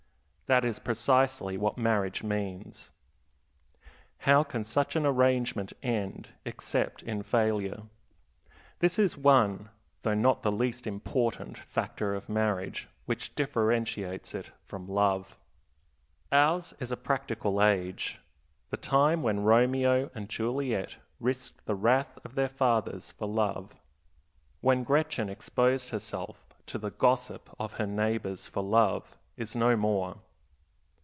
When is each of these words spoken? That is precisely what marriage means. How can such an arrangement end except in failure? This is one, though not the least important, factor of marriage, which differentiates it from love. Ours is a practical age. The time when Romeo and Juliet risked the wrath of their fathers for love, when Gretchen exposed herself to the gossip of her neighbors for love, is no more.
That 0.47 0.65
is 0.65 0.79
precisely 0.79 1.57
what 1.57 1.77
marriage 1.77 2.23
means. 2.23 2.91
How 4.17 4.43
can 4.43 4.65
such 4.65 4.97
an 4.97 5.05
arrangement 5.05 5.71
end 5.81 6.27
except 6.43 7.01
in 7.01 7.23
failure? 7.23 7.83
This 8.79 8.99
is 8.99 9.15
one, 9.15 9.69
though 10.01 10.13
not 10.13 10.43
the 10.43 10.51
least 10.51 10.85
important, 10.85 11.57
factor 11.57 12.13
of 12.13 12.27
marriage, 12.27 12.89
which 13.05 13.33
differentiates 13.33 14.35
it 14.35 14.51
from 14.65 14.89
love. 14.89 15.37
Ours 16.33 16.73
is 16.81 16.91
a 16.91 16.97
practical 16.97 17.63
age. 17.63 18.19
The 18.71 18.75
time 18.75 19.23
when 19.23 19.45
Romeo 19.45 20.09
and 20.13 20.27
Juliet 20.27 20.97
risked 21.21 21.65
the 21.65 21.75
wrath 21.75 22.19
of 22.25 22.35
their 22.35 22.49
fathers 22.49 23.13
for 23.13 23.25
love, 23.25 23.77
when 24.59 24.83
Gretchen 24.83 25.29
exposed 25.29 25.91
herself 25.91 26.45
to 26.65 26.77
the 26.77 26.91
gossip 26.91 27.49
of 27.57 27.71
her 27.75 27.87
neighbors 27.87 28.47
for 28.49 28.61
love, 28.63 29.17
is 29.37 29.55
no 29.55 29.77
more. 29.77 30.17